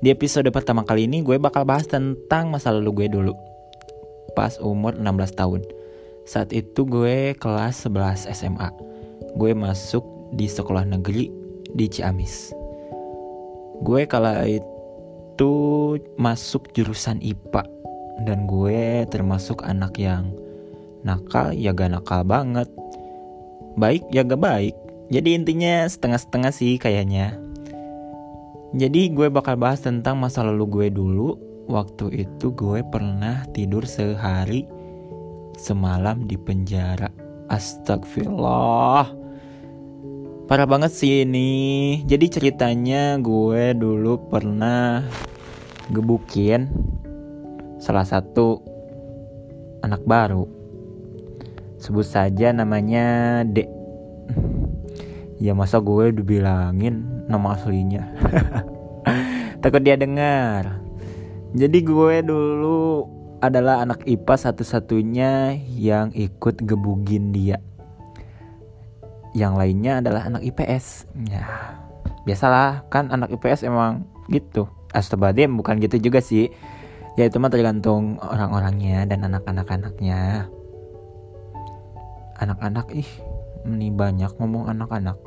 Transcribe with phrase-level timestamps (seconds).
[0.00, 3.36] Di episode pertama kali ini gue bakal bahas tentang masa lalu gue dulu.
[4.32, 5.60] Pas umur 16 tahun.
[6.24, 8.72] Saat itu gue kelas 11 SMA.
[9.36, 10.00] Gue masuk
[10.32, 11.28] di sekolah negeri
[11.76, 12.48] di Ciamis.
[13.84, 15.52] Gue kala itu
[16.16, 17.68] masuk jurusan IPA
[18.24, 20.32] dan gue termasuk anak yang
[21.04, 22.72] nakal ya gak nakal banget.
[23.76, 24.72] Baik ya gak baik.
[25.12, 27.49] Jadi intinya setengah-setengah sih kayaknya.
[28.70, 31.34] Jadi gue bakal bahas tentang masa lalu gue dulu.
[31.66, 34.66] Waktu itu gue pernah tidur sehari
[35.58, 37.10] semalam di penjara.
[37.50, 39.10] Astagfirullah.
[40.46, 42.02] Parah banget sih ini.
[42.06, 45.02] Jadi ceritanya gue dulu pernah
[45.90, 46.70] gebukin
[47.82, 48.62] salah satu
[49.82, 50.46] anak baru.
[51.80, 53.79] Sebut saja namanya D.
[55.40, 58.12] Ya masa gue dibilangin nama aslinya?
[59.64, 60.84] Takut dia dengar.
[61.56, 63.08] Jadi gue dulu
[63.40, 67.56] adalah anak IPA satu-satunya yang ikut gebugin dia.
[69.32, 71.80] Yang lainnya adalah anak IPS ya
[72.28, 74.68] biasalah kan anak IPS emang gitu.
[74.92, 76.52] Astagfirullahaladzim bukan gitu juga sih.
[77.16, 80.46] Ya itu mah tergantung orang-orangnya dan anak-anak-anaknya.
[82.38, 83.10] Anak-anak ih
[83.68, 85.20] ini banyak ngomong anak-anak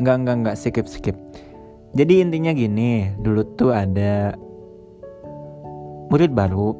[0.00, 1.16] Enggak, enggak, enggak, skip, skip.
[1.92, 4.32] Jadi intinya gini, dulu tuh ada
[6.08, 6.72] murid baru.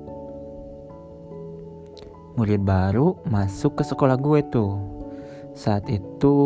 [2.40, 4.80] Murid baru masuk ke sekolah gue tuh.
[5.52, 6.36] Saat itu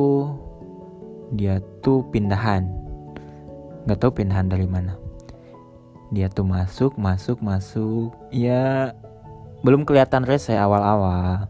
[1.30, 2.66] dia tuh pindahan.
[3.86, 4.98] Gak tau pindahan dari mana.
[6.10, 8.10] Dia tuh masuk, masuk, masuk.
[8.34, 8.94] Ya
[9.62, 11.46] belum kelihatan rese awal-awal.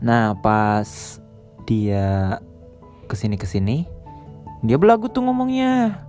[0.00, 1.20] Nah pas
[1.68, 2.40] dia
[3.08, 3.97] ke sini ke sini
[4.62, 6.02] dia belagu tuh ngomongnya.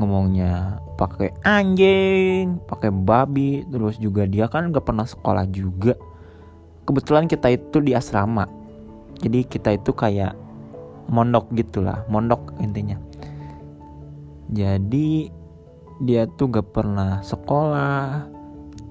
[0.00, 5.96] Ngomongnya pakai anjing pakai babi terus juga dia kan gak pernah sekolah juga.
[6.84, 8.44] Kebetulan kita itu di asrama.
[9.20, 10.36] Jadi kita itu kayak
[11.08, 13.00] mondok gitulah mondok intinya.
[14.50, 15.28] Jadi
[16.00, 18.28] dia tuh gak pernah sekolah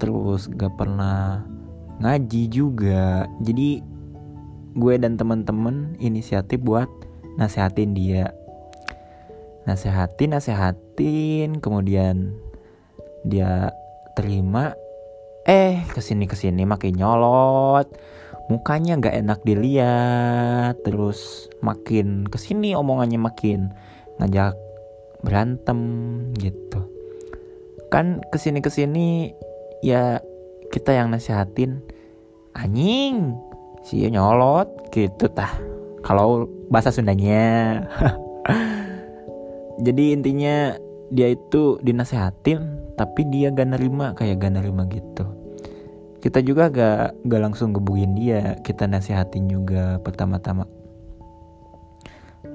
[0.02, 1.46] terus gak pernah
[2.02, 3.26] ngaji juga.
[3.42, 3.82] Jadi
[4.78, 6.88] gue dan temen-temen inisiatif buat
[7.38, 8.30] nasehatin dia
[9.68, 11.60] nasehatin nasehatin.
[11.60, 12.36] Kemudian
[13.26, 13.74] dia
[14.16, 14.76] terima
[15.48, 17.88] eh ke sini ke sini makin nyolot.
[18.50, 20.82] Mukanya nggak enak dilihat.
[20.86, 23.74] Terus makin ke sini omongannya makin
[24.20, 24.56] ngajak
[25.24, 25.80] berantem
[26.40, 26.86] gitu.
[27.92, 29.34] Kan ke sini ke sini
[29.84, 30.24] ya
[30.72, 31.82] kita yang nasehatin.
[32.56, 33.38] Anjing
[33.84, 35.54] si nyolot gitu tah.
[36.00, 37.84] Kalau bahasa Sundanya
[39.80, 40.76] jadi intinya
[41.10, 45.26] dia itu dinasehatin tapi dia gak nerima kayak gak nerima gitu.
[46.20, 50.68] Kita juga gak, gak langsung gebukin dia kita nasehatin juga pertama-tama.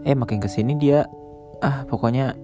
[0.04, 1.08] Eh makin ke sini dia
[1.64, 2.36] ah pokoknya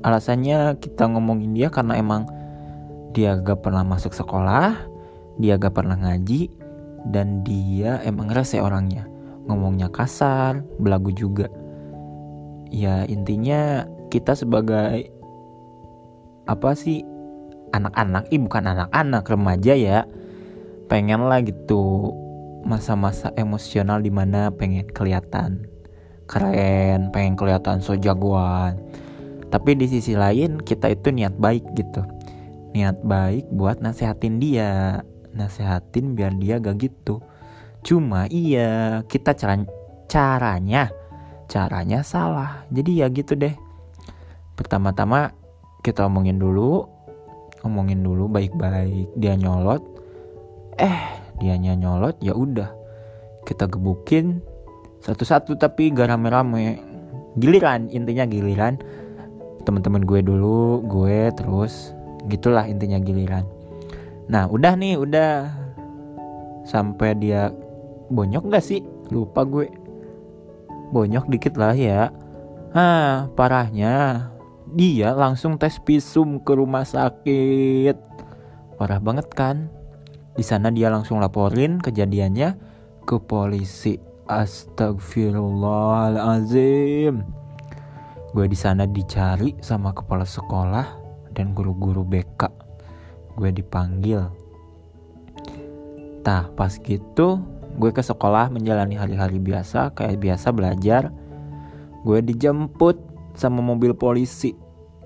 [0.00, 2.24] alasannya kita ngomongin dia karena emang
[3.12, 4.72] dia gak pernah masuk sekolah
[5.38, 6.50] dia gak pernah ngaji
[7.12, 9.06] dan dia emang rese orangnya.
[9.46, 11.46] Ngomongnya kasar belagu juga.
[12.68, 15.08] Ya intinya kita sebagai
[16.48, 17.04] apa sih
[17.76, 20.08] anak-anak, ih bukan anak-anak remaja ya,
[20.88, 22.12] pengen lah gitu
[22.64, 25.68] masa-masa emosional di mana pengen kelihatan
[26.28, 28.80] keren, pengen kelihatan so jagoan.
[29.48, 32.04] Tapi di sisi lain kita itu niat baik gitu,
[32.76, 35.00] niat baik buat nasehatin dia,
[35.32, 37.24] nasehatin biar dia gak gitu.
[37.80, 39.64] Cuma iya kita cara
[40.04, 40.92] caranya
[41.48, 42.68] caranya salah.
[42.68, 43.67] Jadi ya gitu deh
[44.58, 45.30] pertama-tama
[45.86, 46.82] kita omongin dulu.
[47.62, 49.14] Omongin dulu baik-baik.
[49.14, 49.82] Dia nyolot.
[50.74, 50.98] Eh
[51.38, 52.74] dianya nyolot ya udah.
[53.46, 54.42] Kita gebukin
[54.98, 56.82] satu-satu tapi gak rame-rame.
[57.38, 58.82] Giliran intinya giliran.
[59.62, 61.94] Teman-teman gue dulu gue terus.
[62.26, 63.46] Gitulah intinya giliran.
[64.26, 65.34] Nah udah nih udah.
[66.66, 67.48] Sampai dia
[68.10, 68.82] bonyok gak sih?
[69.14, 69.70] Lupa gue.
[70.90, 72.10] Bonyok dikit lah ya.
[72.76, 74.28] Ah parahnya
[74.76, 77.96] dia langsung tes visum ke rumah sakit.
[78.76, 79.72] Parah banget kan?
[80.36, 82.54] Di sana dia langsung laporin kejadiannya
[83.08, 83.96] ke polisi.
[84.28, 87.24] Astagfirullahalazim.
[88.36, 90.84] Gue di sana dicari sama kepala sekolah
[91.32, 92.52] dan guru-guru BK.
[93.40, 94.28] Gue dipanggil.
[96.20, 97.40] Tah, pas gitu
[97.78, 101.08] gue ke sekolah menjalani hari-hari biasa kayak biasa belajar.
[102.04, 103.07] Gue dijemput
[103.38, 104.52] sama mobil polisi.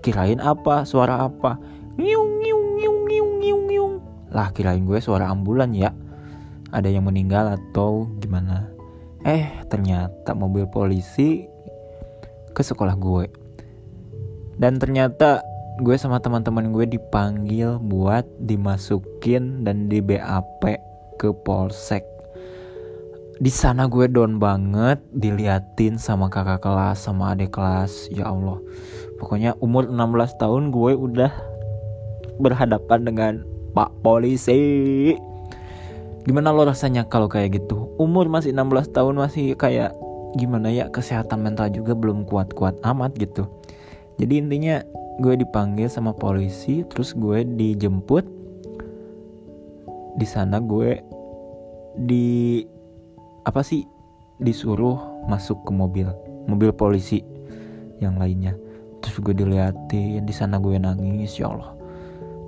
[0.03, 0.83] Kirain apa?
[0.89, 1.61] Suara apa?
[2.01, 3.95] Ngiung ngiung ngiung ngiung ngiung ngiung.
[4.33, 5.93] Lah kirain gue suara ambulan ya.
[6.73, 8.73] Ada yang meninggal atau gimana?
[9.23, 11.47] Eh ternyata mobil polisi
[12.57, 13.29] ke sekolah gue.
[14.57, 15.45] Dan ternyata
[15.81, 20.65] gue sama teman-teman gue dipanggil buat dimasukin dan di BAP
[21.17, 22.12] ke polsek
[23.41, 28.13] di sana gue down banget diliatin sama kakak kelas sama adik kelas.
[28.13, 28.61] Ya Allah.
[29.17, 31.33] Pokoknya umur 16 tahun gue udah
[32.43, 33.33] berhadapan dengan
[33.73, 35.15] pak polisi.
[36.29, 37.89] Gimana lo rasanya kalau kayak gitu?
[37.97, 39.97] Umur masih 16 tahun masih kayak
[40.37, 40.91] gimana ya?
[40.93, 43.49] Kesehatan mental juga belum kuat-kuat amat gitu.
[44.21, 44.85] Jadi intinya
[45.23, 48.27] gue dipanggil sama polisi terus gue dijemput.
[50.21, 51.01] Di sana gue
[51.97, 52.61] di
[53.43, 53.87] apa sih
[54.39, 56.09] disuruh masuk ke mobil?
[56.47, 57.23] Mobil polisi
[58.03, 58.59] yang lainnya.
[59.03, 61.75] Terus gue diliatin di sana gue nangis ya Allah.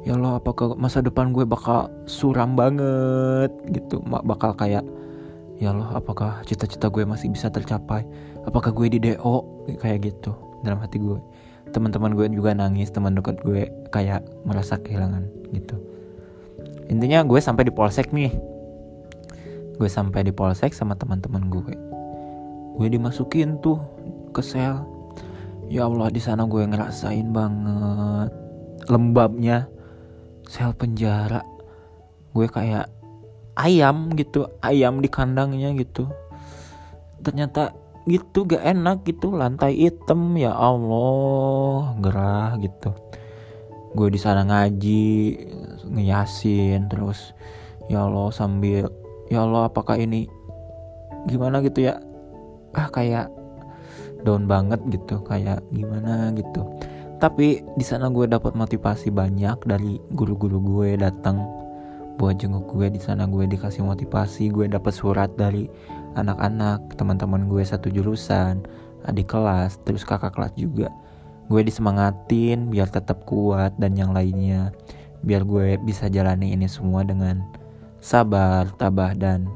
[0.04, 3.98] Ya Allah apakah masa depan gue bakal suram banget gitu.
[4.04, 4.84] Bakal kayak
[5.58, 8.06] ya Allah apakah cita-cita gue masih bisa tercapai?
[8.46, 11.18] Apakah gue di DO kayak gitu dalam hati gue.
[11.74, 15.74] Teman-teman gue juga nangis teman dekat gue kayak merasa kehilangan gitu.
[16.86, 18.53] Intinya gue sampai di polsek nih
[19.74, 21.74] gue sampai di polsek sama teman-teman gue.
[22.78, 23.78] Gue dimasukin tuh
[24.30, 24.86] ke sel.
[25.66, 28.30] Ya Allah di sana gue ngerasain banget
[28.86, 29.66] lembabnya
[30.46, 31.42] sel penjara.
[32.34, 32.90] Gue kayak
[33.58, 36.10] ayam gitu ayam di kandangnya gitu.
[37.22, 37.74] Ternyata
[38.04, 42.92] gitu gak enak gitu lantai hitam ya Allah gerah gitu.
[43.94, 45.06] Gue di sana ngaji
[45.88, 47.32] ngeyasin terus.
[47.88, 49.03] Ya Allah sambil
[49.34, 50.30] ya Allah apakah ini
[51.26, 51.98] gimana gitu ya?
[52.74, 53.30] Ah kayak
[54.22, 56.62] down banget gitu kayak gimana gitu.
[57.18, 61.42] Tapi di sana gue dapat motivasi banyak dari guru-guru gue datang
[62.18, 62.94] buat jenguk gue.
[62.94, 65.66] Di sana gue dikasih motivasi gue dapat surat dari
[66.14, 68.62] anak-anak teman-teman gue satu jurusan
[69.04, 70.88] adik kelas terus kakak kelas juga.
[71.50, 74.72] Gue disemangatin biar tetap kuat dan yang lainnya
[75.24, 77.40] biar gue bisa jalani ini semua dengan
[78.04, 79.48] sabar tabah dan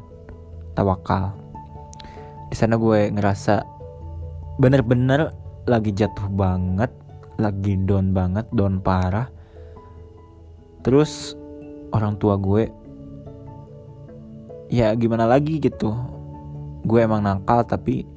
[0.72, 1.36] tawakal.
[2.48, 3.60] Di sana gue ngerasa
[4.56, 5.36] bener-bener
[5.68, 6.88] lagi jatuh banget
[7.36, 9.28] lagi down banget down parah.
[10.80, 11.36] Terus
[11.92, 12.72] orang tua gue
[14.72, 15.92] ya gimana lagi gitu?
[16.88, 18.08] Gue emang nakal tapi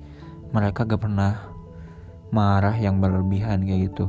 [0.56, 1.51] mereka gak pernah
[2.31, 4.07] marah yang berlebihan kayak gitu.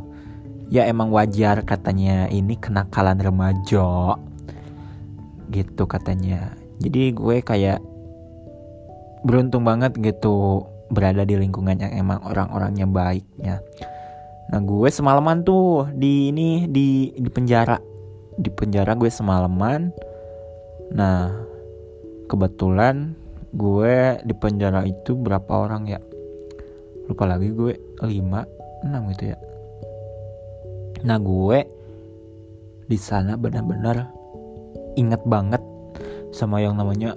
[0.70, 4.22] Ya emang wajar katanya ini kenakalan remaja
[5.52, 6.56] gitu katanya.
[6.80, 7.78] Jadi gue kayak
[9.22, 13.62] beruntung banget gitu berada di lingkungan yang emang orang-orangnya baiknya.
[14.50, 17.78] Nah gue semalaman tuh di ini di di penjara.
[18.36, 19.92] Di penjara gue semalaman.
[20.92, 21.30] Nah
[22.26, 23.14] kebetulan
[23.52, 26.00] gue di penjara itu berapa orang ya?
[27.06, 29.38] Lupa lagi gue 5 6 gitu ya.
[31.06, 31.58] Nah gue
[32.90, 34.21] di sana benar-benar
[34.96, 35.62] inget banget
[36.32, 37.16] sama yang namanya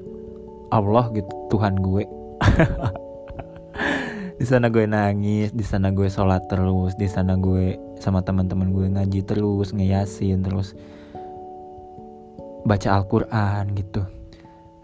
[0.69, 2.03] Allah gitu Tuhan gue.
[4.35, 8.91] Di sana gue nangis di sana gue sholat terus di sana gue sama teman-teman gue
[8.91, 10.75] ngaji terus ngeyasin terus
[12.67, 14.03] baca Al-Quran gitu.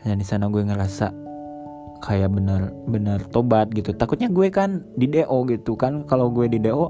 [0.07, 1.11] Dan di sana gue ngerasa
[1.99, 3.91] kayak bener-bener tobat gitu.
[3.91, 6.07] Takutnya gue kan di DO gitu kan.
[6.07, 6.87] Kalau gue di DO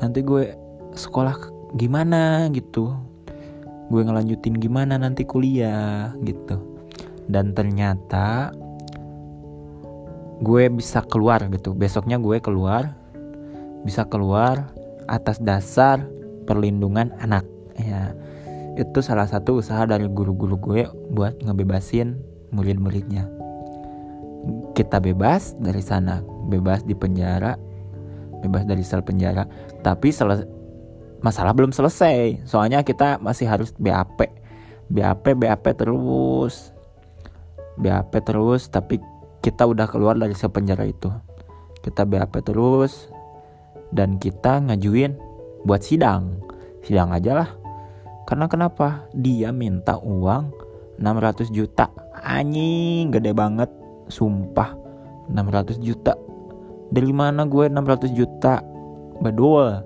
[0.00, 0.56] nanti gue
[0.96, 1.36] sekolah
[1.76, 2.96] gimana gitu
[3.88, 6.60] gue ngelanjutin gimana nanti kuliah gitu.
[7.28, 8.52] Dan ternyata
[10.40, 11.72] gue bisa keluar gitu.
[11.76, 12.94] Besoknya gue keluar
[13.82, 14.68] bisa keluar
[15.08, 16.04] atas dasar
[16.44, 17.44] perlindungan anak.
[17.78, 18.12] Ya
[18.78, 22.14] itu salah satu usaha dari guru-guru gue buat ngebebasin
[22.54, 23.26] murid-muridnya.
[24.72, 27.58] Kita bebas dari sana bebas di penjara
[28.40, 29.44] bebas dari sel penjara.
[29.82, 30.14] Tapi
[31.24, 32.46] masalah belum selesai.
[32.46, 34.38] Soalnya kita masih harus BAP
[34.88, 36.72] BAP BAP terus.
[37.78, 38.98] BAP terus tapi
[39.44, 41.12] kita udah keluar dari sel penjara itu.
[41.84, 43.12] Kita BAP terus
[43.92, 45.14] dan kita ngajuin
[45.68, 46.40] buat sidang.
[46.82, 47.50] Sidang aja lah.
[48.24, 49.08] Karena kenapa?
[49.12, 50.52] Dia minta uang
[51.00, 51.92] 600 juta.
[52.24, 53.68] Anjing gede banget.
[54.08, 54.72] Sumpah
[55.28, 56.16] 600 juta.
[56.88, 58.64] Dari mana gue 600 juta?
[59.20, 59.84] Dari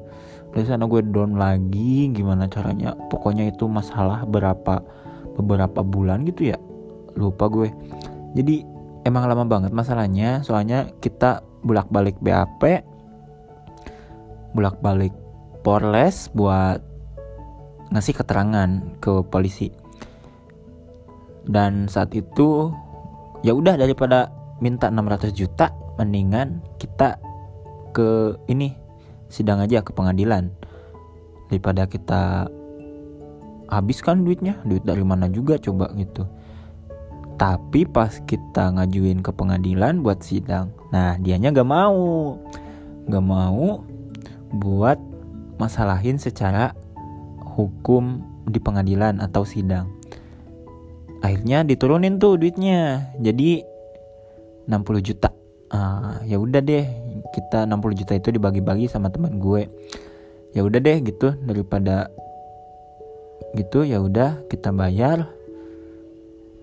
[0.60, 2.92] sana gue down lagi Gimana caranya?
[3.08, 4.84] Pokoknya itu masalah berapa
[5.32, 6.60] Beberapa bulan gitu ya.
[7.16, 7.72] Lupa gue.
[8.36, 8.64] Jadi
[9.08, 10.44] emang lama banget masalahnya.
[10.44, 12.84] Soalnya kita bolak balik BAP
[14.52, 15.16] Bolak balik
[15.64, 16.84] Polres buat
[17.92, 19.72] ngasih keterangan ke polisi.
[21.48, 22.68] Dan saat itu
[23.40, 24.28] ya udah daripada
[24.60, 27.16] minta 600 juta mendingan kita
[27.92, 28.81] ke ini
[29.32, 30.52] sidang aja ke pengadilan.
[31.48, 32.52] Daripada kita
[33.72, 36.28] habiskan duitnya duit dari mana juga coba gitu.
[37.40, 42.36] Tapi pas kita ngajuin ke pengadilan buat sidang nah dianya gak mau.
[43.08, 43.82] Gak mau
[44.52, 45.00] buat
[45.56, 46.76] masalahin secara
[47.56, 49.88] hukum di pengadilan atau sidang.
[51.24, 53.64] Akhirnya diturunin tuh duitnya jadi
[54.68, 55.30] 60 juta.
[55.72, 56.84] Uh, ya udah deh
[57.30, 59.70] kita 60 juta itu dibagi-bagi sama teman gue.
[60.52, 62.10] Ya udah deh gitu daripada
[63.52, 65.28] gitu ya udah kita bayar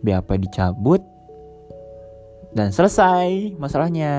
[0.01, 1.01] BAP dicabut
[2.49, 4.13] dan selesai masalahnya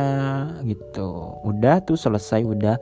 [0.66, 1.35] gitu.
[1.42, 2.78] Udah tuh selesai udah.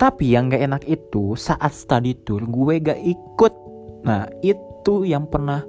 [0.00, 3.52] Tapi yang gak enak itu saat study tour gue gak ikut.
[4.04, 5.64] Nah itu yang pernah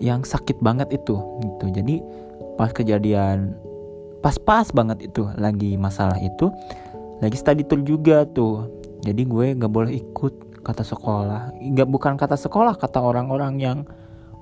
[0.00, 1.64] yang sakit banget itu gitu.
[1.72, 2.00] Jadi
[2.56, 3.56] pas kejadian
[4.20, 6.52] pas-pas banget itu lagi masalah itu
[7.20, 8.68] lagi study tour juga tuh.
[9.04, 11.56] Jadi gue gak boleh ikut kata sekolah.
[11.76, 13.78] Gak bukan kata sekolah kata orang-orang yang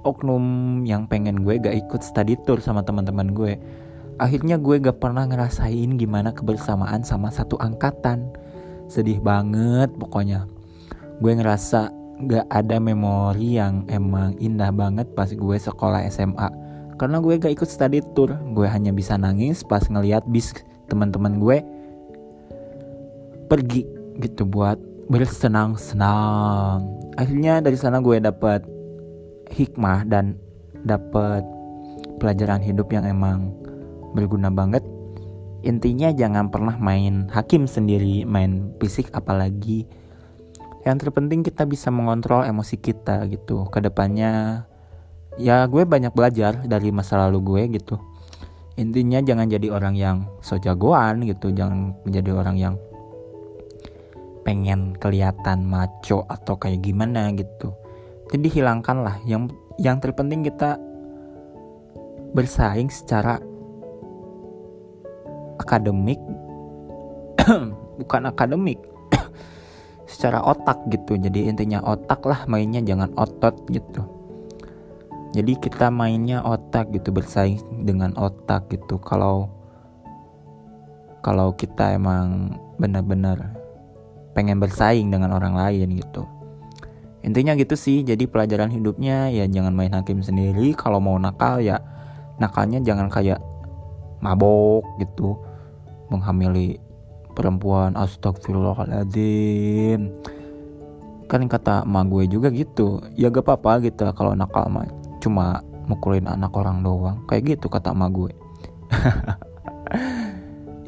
[0.07, 3.59] oknum yang pengen gue gak ikut study tour sama teman-teman gue.
[4.19, 8.31] Akhirnya gue gak pernah ngerasain gimana kebersamaan sama satu angkatan.
[8.91, 10.47] Sedih banget pokoknya.
[11.19, 11.91] Gue ngerasa
[12.27, 16.68] gak ada memori yang emang indah banget pas gue sekolah SMA
[16.99, 18.35] karena gue gak ikut study tour.
[18.53, 20.53] Gue hanya bisa nangis pas ngeliat bis
[20.91, 21.63] teman-teman gue
[23.49, 23.87] pergi
[24.19, 24.77] gitu buat
[25.09, 26.85] bersenang-senang.
[27.17, 28.67] Akhirnya dari sana gue dapet
[29.55, 30.37] hikmah dan
[30.85, 31.47] dapet
[32.21, 33.55] pelajaran hidup yang emang
[34.13, 34.85] berguna banget.
[35.65, 39.89] Intinya jangan pernah main hakim sendiri main fisik apalagi
[40.87, 43.67] yang terpenting kita bisa mengontrol emosi kita gitu.
[43.73, 44.65] Ke depannya
[45.39, 47.97] ya gue banyak belajar dari masa lalu gue gitu.
[48.79, 52.75] Intinya jangan jadi orang yang so jagoan gitu jangan menjadi orang yang
[54.43, 57.75] pengen kelihatan maco atau kayak gimana gitu.
[58.35, 59.23] Jadi hilangkanlah.
[59.25, 60.79] Yang yang terpenting kita
[62.35, 63.39] bersaing secara
[65.59, 66.19] akademik.
[67.99, 68.79] Bukan akademik.
[70.13, 71.19] Secara otak gitu.
[71.19, 74.18] Jadi intinya otak lah mainnya jangan otot gitu
[75.37, 78.97] jadi kita mainnya otak gitu bersaing dengan otak gitu.
[79.05, 79.53] Kalau
[81.21, 83.53] kalau kita emang benar-benar
[84.33, 86.25] pengen bersaing dengan orang lain gitu.
[87.21, 90.73] Intinya gitu sih jadi pelajaran hidupnya ya jangan main hakim sendiri.
[90.73, 91.77] Kalau mau nakal ya
[92.41, 93.45] nakalnya jangan kayak
[94.25, 95.37] mabok gitu.
[96.09, 96.81] Menghamili
[97.37, 100.09] perempuan astagfirullahaladzim
[101.29, 103.05] kan kata emak gue juga gitu.
[103.13, 107.25] Ya gak apa-apa gitu kalau nakal mah cuma mukulin anak orang doang.
[107.27, 108.33] Kayak gitu kata emak gue.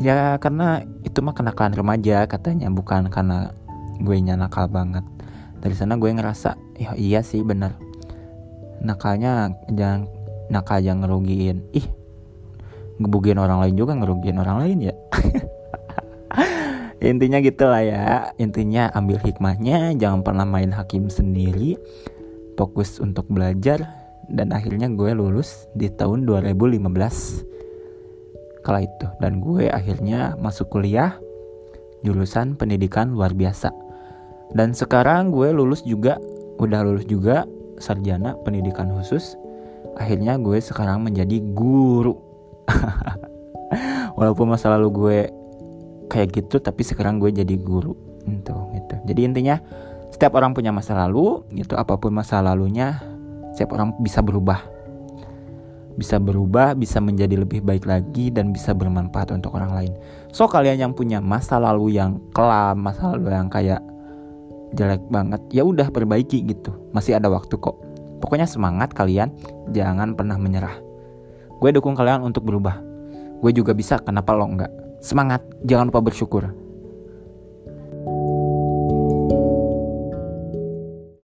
[0.00, 3.52] Ya karena itu mah kenakalan remaja katanya bukan karena
[4.00, 5.04] gue nakal banget.
[5.60, 7.76] Dari sana gue ngerasa ya iya sih bener.
[8.80, 10.08] Nakalnya jangan
[10.48, 11.68] nakal jangan ngerugiin.
[11.76, 11.84] Ih
[12.96, 14.94] ngebugiin orang lain juga ngerugiin orang lain ya.
[17.12, 18.32] Intinya gitulah ya.
[18.40, 21.76] Intinya ambil hikmahnya jangan pernah main hakim sendiri.
[22.56, 23.99] Fokus untuk belajar
[24.30, 26.86] dan akhirnya gue lulus di tahun 2015
[28.62, 29.06] kala itu.
[29.18, 31.18] Dan gue akhirnya masuk kuliah
[32.06, 33.74] jurusan pendidikan luar biasa.
[34.54, 36.18] Dan sekarang gue lulus juga
[36.62, 37.46] udah lulus juga
[37.82, 39.34] sarjana pendidikan khusus.
[39.98, 42.14] Akhirnya gue sekarang menjadi guru.
[44.18, 45.18] Walaupun masa lalu gue
[46.10, 47.94] kayak gitu tapi sekarang gue jadi guru.
[48.26, 48.94] Gitu gitu.
[49.10, 49.56] Jadi intinya
[50.10, 51.74] setiap orang punya masa lalu gitu.
[51.78, 53.00] Apa pun masa lalunya
[53.54, 54.62] setiap orang bisa berubah.
[55.98, 59.92] Bisa berubah bisa menjadi lebih baik lagi dan bisa bermanfaat untuk orang lain.
[60.32, 63.82] So kalian yang punya masa lalu yang kelam masa lalu yang kayak
[64.72, 66.72] jelek banget ya udah perbaiki gitu.
[66.94, 67.76] Masih ada waktu kok.
[68.20, 69.32] Pokoknya semangat kalian
[69.72, 70.76] jangan pernah menyerah.
[71.60, 72.80] Gue dukung kalian untuk berubah.
[73.40, 74.72] Gue juga bisa kenapa lo enggak?
[75.00, 76.52] Semangat, jangan lupa bersyukur.